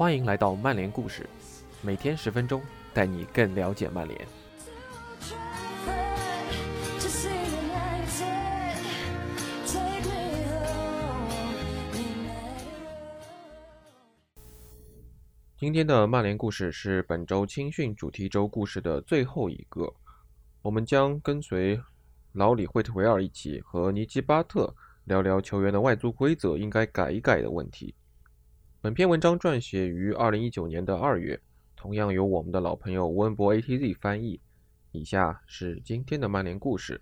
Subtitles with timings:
[0.00, 1.28] 欢迎来到曼联故事，
[1.82, 2.62] 每天十分钟，
[2.94, 4.18] 带你更了解曼联。
[15.58, 19.92] 今天的曼联故事是本周青训主题周故事的最后一个，
[20.62, 21.78] 我们将跟随
[22.32, 24.74] 老李惠特维尔一起和尼基巴特
[25.04, 27.94] 聊聊球员的外租规则应该改一改的问题。
[28.82, 31.38] 本篇文章撰写于二零一九年的二月，
[31.76, 34.40] 同样由我们的老朋友温博 ATZ 翻译。
[34.92, 36.98] 以下是今天的曼联故事。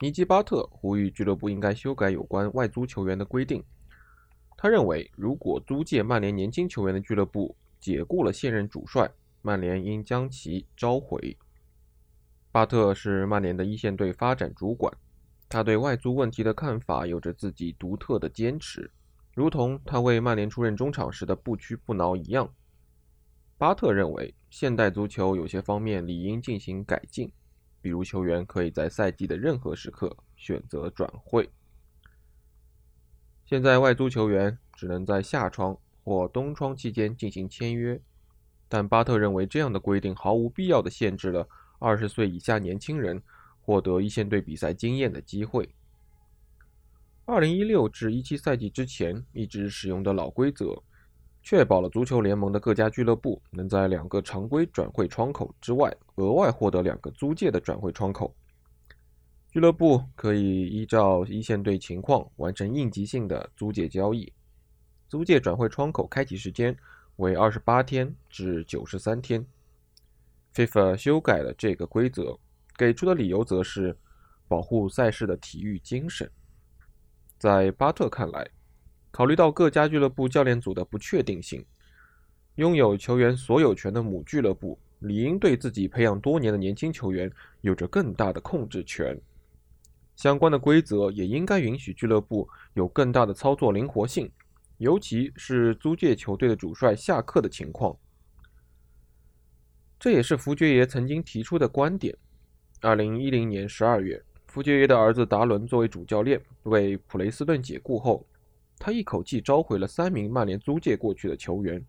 [0.00, 3.62] 尼基巴特呼吁俱乐部应该修改有关外租球员的规定。
[4.56, 9.10] 他认为，如果租借曼联年轻球员的俱乐部解雇了现任主帅，
[9.42, 11.36] 曼联应将其召回。
[12.50, 14.90] 巴特是曼联的一线队发展主管。
[15.48, 18.90] 他对外租问题的看法有着自己独特的坚持，
[19.32, 22.52] 如同他为曼联出任中场时的不屈不挠一样。
[23.56, 27.32] 巴特认为，现代足球有些方面理应进行改进，
[27.80, 31.48] 比如球员可以在赛季的任何时刻选择转会。
[33.44, 38.00] 现在外租球员只能在夏窗或冬窗期间进行签约，
[38.68, 43.22] 但巴特认为这样的规定毫无必要的限制了二十岁以下年轻人。
[43.66, 45.68] 获得一线队比赛经验的机会。
[47.24, 50.80] 二零一六至一七赛季之前一直使用的老规则，
[51.42, 58.32] 确保了足球联盟的各家俱乐部能在两个常规转会窗口之外，额外获得两个租借的转会窗口。
[59.50, 64.32] 俱乐部可以依照一线队情况完成应急性的租借交易。
[65.08, 66.76] 租借转会窗口开启时间
[67.16, 69.44] 为二十八天至九十三天。
[70.54, 72.38] FIFA 修改了这个规则。
[72.76, 73.96] 给出的理由则是
[74.46, 76.30] 保护赛事的体育精神。
[77.38, 78.48] 在巴特看来，
[79.10, 81.64] 考虑到各家俱乐部教练组的不确定性，
[82.56, 87.30] 拥有球员所有权的母俱乐部理应对自己培养多年的年轻球员
[87.60, 89.18] 有着更大的控制权。
[90.14, 94.30] 相关的规则也应该允许俱乐部有更大的操作灵活性，
[94.78, 97.94] 尤其是租借球队的主帅下课的情况。
[99.98, 102.16] 这也是福爵爷曾经提出的观点。
[102.82, 108.24] 二零一零年十二月，福爵爷的儿子达伦作为主教练为普雷斯顿解雇后，
[108.78, 111.82] 他一口气召回了三名曼联租借过去的球员：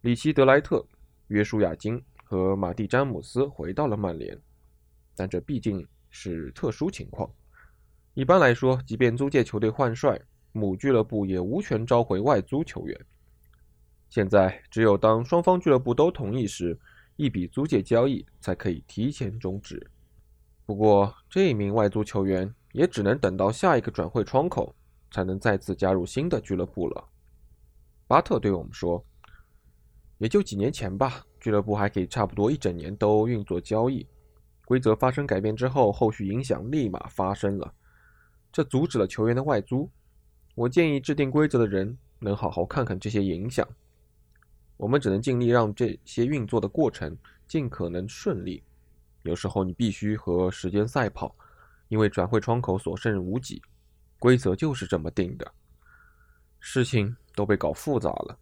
[0.00, 0.84] 里奇·德莱特、
[1.26, 4.36] 约书亚·金和马蒂·詹姆斯回到了曼联。
[5.14, 7.30] 但这毕竟是特殊情况。
[8.14, 10.18] 一般来说，即便租借球队换帅，
[10.52, 12.98] 母俱乐部也无权召回外租球员。
[14.08, 16.76] 现在，只有当双方俱乐部都同意时。
[17.18, 19.90] 一笔租借交易才可以提前终止。
[20.64, 24.72] 不过，这名外租球员也只能等到下一个转会窗口
[25.10, 27.08] 才能再次加入新的俱乐部了。
[28.06, 29.04] 巴特对我们说
[30.18, 34.06] ：“也就几年前吧，俱乐部还可以差不多一整年都运作交易。
[34.64, 37.74] 规则发生改变之后，后续影响立马发生了，
[38.52, 39.90] 这阻止了球员的外租。
[40.54, 43.66] 我建议制定规则的人能好好看看这些影响。”
[44.78, 47.14] 我们只能尽力让这些运作的过程
[47.46, 48.62] 尽可能顺利。
[49.24, 51.36] 有时候你必须和时间赛跑，
[51.88, 53.60] 因为转会窗口所剩无几。
[54.18, 55.52] 规则就是这么定的。
[56.60, 58.38] 事情都被搞复杂了。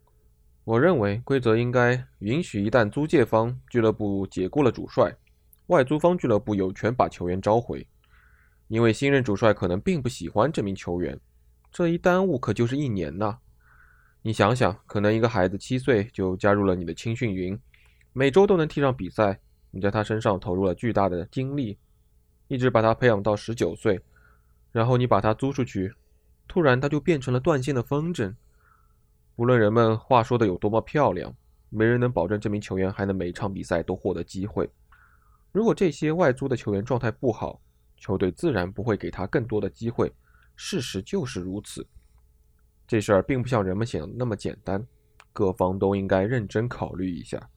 [0.65, 5.15] 我认为规则应该允许，一旦租借方俱乐部解雇了主帅，
[5.67, 7.87] 外租方俱乐部有权把球员召回，
[8.69, 11.19] 因为新任主帅可能并不喜欢这名球员。
[11.71, 13.39] 这一耽误可就是一年呐。
[14.27, 17.57] 你想想，可能一个孩子七岁就加入了你的青训营，
[18.13, 19.39] 每周都能踢上比赛。
[19.71, 21.79] 你在他身上投入了巨大的精力，
[22.49, 24.01] 一直把他培养到十九岁，
[24.73, 25.95] 然后你把他租出去，
[26.49, 28.35] 突然他就变成了断线的风筝。
[29.37, 31.33] 无论人们话说的有多么漂亮，
[31.71, 34.69] 没人能保证这名球员还能每场比赛都获得机会。
[35.53, 37.61] 如果这些外租的球员状态不好，
[37.97, 40.13] 球队自然不会给他更多的机会。
[40.57, 41.87] 事实就是如此。
[42.87, 44.87] 这事儿并不像人们想的那么简单，
[45.33, 47.51] 各方都应该认真考虑一下。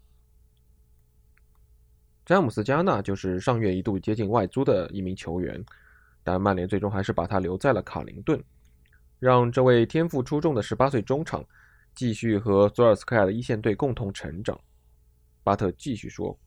[2.25, 5.63] 詹姆斯·加纳就是上月一度接近外租的一名球员，
[6.23, 8.43] 但曼联最终还是把他留在了卡林顿，
[9.19, 11.43] 让这位天赋出众的18岁中场
[11.95, 14.59] 继续和索尔斯克亚的一线队共同成长。
[15.43, 16.37] 巴特继续说：“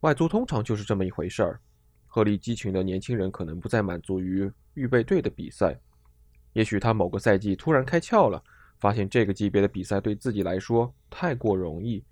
[0.00, 1.60] 外租通常就是这么一回事儿，
[2.06, 5.78] 鹤立鸡群的年轻人可能不再满足于预备队的比赛。”
[6.52, 8.42] 也许他某个赛季突然开窍了，
[8.78, 12.04] 发现这个级别的比赛对自己来说太过容易，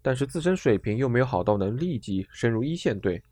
[0.00, 3.22] 但是自身水平又没有好到能立即升入一线队。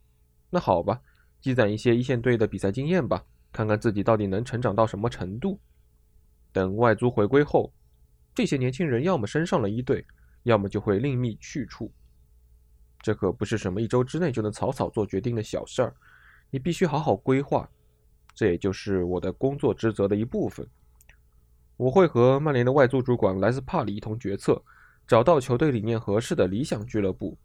[0.49, 0.99] 那好吧，
[1.39, 5.59] 积攒一些一线队的比赛经验吧，看看自己到底能成长到什么程度。
[6.51, 7.71] 等外租回归后，
[8.35, 10.05] 这些年轻人要么升上了一队，
[10.43, 11.89] 要么就会另觅去处。
[13.01, 15.95] 这可不是什么一周之内就能草草做决定的小事儿，
[16.49, 17.69] 你必须好好规划。
[18.33, 20.65] 这也就是我的工作职责的一部分。
[21.77, 24.61] 我会和曼联的外租主管莱斯帕里一同决策，
[25.07, 27.37] 找到球队理念合适的理想俱乐部。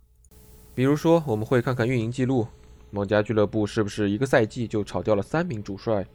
[0.75, 2.47] 比如说，我们会看看运营记录，
[2.91, 6.07] 某家俱乐部是不是一个赛季就炒掉了三名主帅？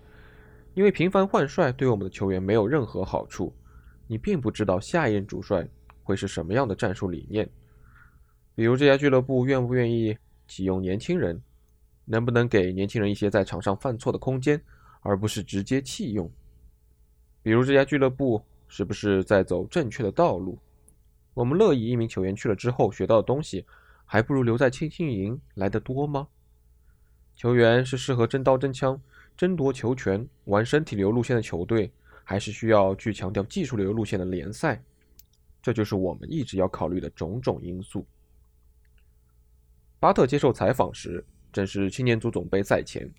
[0.75, 3.53] 因为频繁换帅对我们的球员没有任何好处。
[4.07, 5.67] 你并不知道下一任主帅
[6.03, 7.49] 会是什么样的战术理念。
[8.53, 10.15] 比如这家俱乐部愿不愿意
[10.47, 11.41] 启用年轻人，
[12.05, 14.61] 能不能给年轻人一些在场上犯错的空间，
[15.01, 16.29] 而不是直接弃用？
[17.43, 20.57] 比如这家俱乐部是不是在走正确的道路？
[21.33, 23.65] 我们乐意一名球员去了之后学到的东西，
[24.05, 26.27] 还不如留在青青营来得多吗？
[27.35, 29.01] 球员是适合真刀真枪、
[29.37, 31.91] 争夺球权、玩身体流路线的球队，
[32.23, 34.83] 还是需要去强调技术流路线的联赛？
[35.61, 38.05] 这就是我们一直要考虑的种种因素。
[39.99, 43.09] 巴特接受采访时，正是青年足总杯赛前，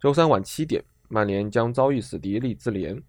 [0.00, 3.00] 周三晚七点，曼联将遭遇死敌利兹联。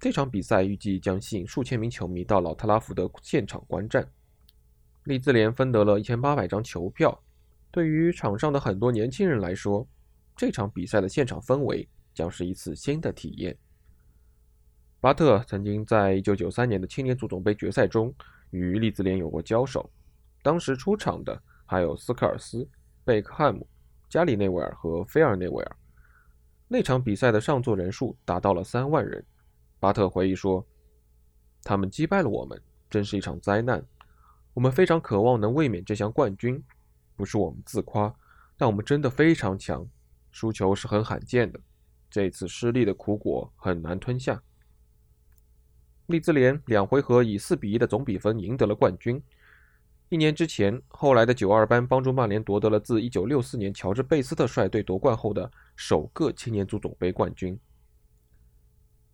[0.00, 4.06] 这场比赛预计将吸引数千名球迷到老特拉福德现场观战。
[5.04, 7.16] 利兹联分得了一千八百张球票。
[7.70, 9.86] 对于场上的很多年轻人来说，
[10.36, 13.56] 这场比赛的现场氛围将是一次新的体验。
[15.00, 18.14] 巴特曾经在1993年的青年足总杯决赛中
[18.50, 19.90] 与利兹联有过交手，
[20.42, 22.68] 当时出场的还有斯科尔斯、
[23.04, 23.66] 贝克汉姆、
[24.12, 25.76] 加里内维尔和菲尔内维尔。
[26.68, 29.24] 那场比赛的上座人数达到了三万人。
[29.80, 30.62] 巴特回忆说
[31.64, 32.60] ：“他们击败了我们，
[32.90, 33.82] 真是一场灾难。
[34.52, 36.62] 我们非常渴望能卫冕这项冠军，
[37.16, 38.14] 不是我们自夸，
[38.58, 39.88] 但我们真的非常强。
[40.30, 41.58] 输球是很罕见的，
[42.10, 44.42] 这次失利的苦果很难吞下。”
[46.04, 49.22] 利兹联两回合以四比一的总比分赢得了冠军。
[50.12, 57.58] 一年之前，后来的九二班帮助曼联夺得了自一九六四年乔治贝斯特率队夺冠后的首个青年足总杯冠军。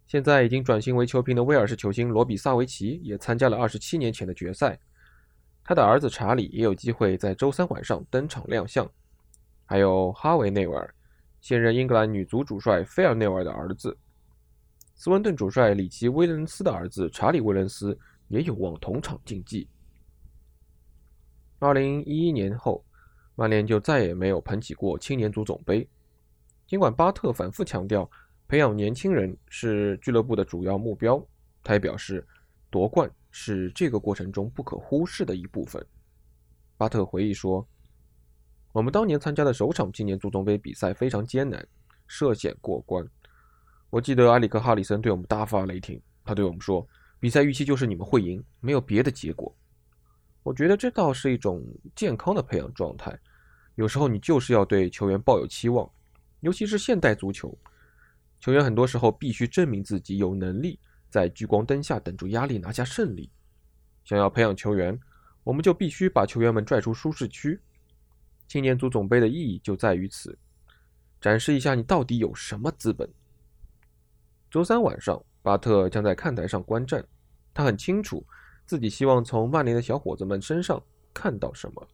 [0.08, 4.76] 现在已经转型为球评的威尔士球星罗比萨维奇也参加了二十七年前的决赛，
[5.62, 8.84] 他的儿子查理也有机会在周三晚上登场亮相，
[9.66, 10.92] 还有哈维内维尔，
[11.40, 13.96] 现任英格兰女足主帅菲尔内维尔的儿子，
[14.96, 17.96] 斯温顿主帅里奇威廉斯的儿子查理威廉斯
[18.26, 19.68] 也有望同场竞技。
[21.58, 22.84] 二零一一年后，
[23.34, 25.88] 曼联就再也没有捧起过青年足总杯，
[26.66, 28.10] 尽管巴特反复强调。
[28.50, 31.22] 培养年轻人是俱乐部的主要目标。
[31.62, 32.26] 他也表示，
[32.70, 35.84] 夺冠是这个过程中不可忽视的一部分。
[36.78, 37.68] 巴特回忆说
[38.72, 41.62] ：“我们当年参加的首场青年足总杯比赛非常艰难，
[42.06, 43.06] 涉险过关。
[43.90, 46.88] 我记得埃里克·哈里森对我们大发雷霆，他对我们说
[47.20, 49.54] ：‘比赛预期就是你们会赢，没有别的结果。’
[50.48, 51.62] 我觉得这倒是一种
[51.94, 53.14] 健康的培养状态。
[53.74, 55.86] 有时候你就是要对球员抱有期望，
[56.40, 57.54] 尤其是现代足球。”
[58.40, 60.80] 球员很多时候必须证明自己有能力
[61.10, 63.30] 在聚光灯下等住压力拿下胜利。
[64.04, 64.98] 想要培养球员，
[65.44, 67.60] 我们就必须把球员们拽出舒适区。
[68.46, 70.38] 青年足总杯的意义就在于此，
[71.20, 73.06] 展示一下你到底有什么资本。
[74.50, 77.06] 周三晚上，巴特将在看台上观战。
[77.52, 78.24] 他很清楚
[78.68, 80.80] 自己希望从曼联的小伙子们身上
[81.14, 81.88] 看到什么。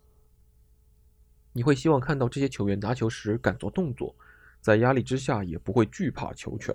[1.52, 4.12] 你会希望看到这些球员拿球时敢做动作。
[4.60, 6.74] 在压力之下也不会惧怕球权，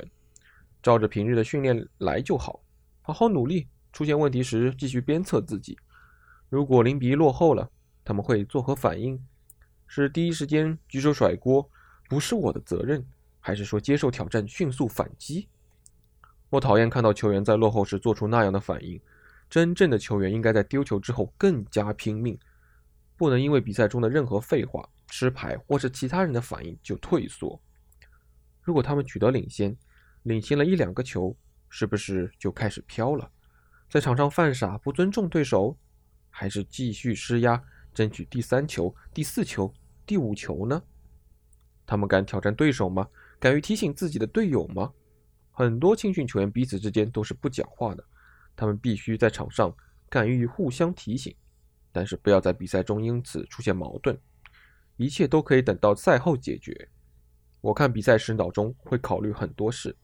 [0.81, 2.61] 照着平日的训练来就好，
[3.01, 3.67] 好好努力。
[3.91, 5.75] 出现问题时继续鞭策自己。
[6.47, 7.69] 如果零比一落后了，
[8.05, 9.19] 他们会作何反应？
[9.87, 11.67] 是第一时间举手甩锅，
[12.07, 13.03] 不是我的责任，
[13.39, 15.49] 还是说接受挑战，迅速反击？
[16.51, 19.01] 我讨厌看到球员在落后时做出那样的反应。
[19.49, 22.37] 真正的球员应该在丢球之后更加拼命，
[23.17, 27.59] 不能因为比赛中的任何废话、吃牌或是其他人的反应就退缩。
[28.61, 29.75] 如果他们取得领先，
[30.23, 31.35] 领先了一两个球，
[31.67, 33.31] 是不是就开始飘了？
[33.89, 35.75] 在场上犯傻，不尊重对手，
[36.29, 37.59] 还是继续施压，
[37.91, 39.73] 争取第三球、第四球、
[40.05, 40.79] 第五球呢？
[41.87, 43.07] 他们敢挑战对手吗？
[43.39, 44.93] 敢于提醒自己的队友吗？
[45.49, 48.03] 很多青训球员彼此之间都是不讲话的，
[48.59, 49.73] 他们必须在场上
[50.09, 51.33] 敢于互相提醒，
[51.93, 54.19] 但是不要在比赛中因此出现矛盾，
[54.97, 56.89] 一切都可以等到赛后解决。
[57.61, 59.95] 我看比赛时脑中会考虑很多事。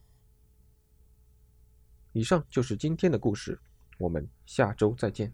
[2.13, 3.59] 以上就是今天的故事，
[3.97, 5.33] 我们下周再见。